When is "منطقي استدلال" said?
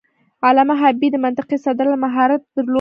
1.25-2.01